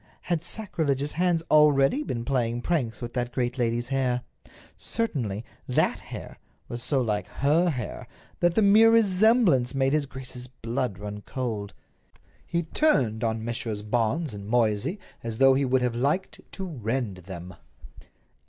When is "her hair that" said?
7.27-8.55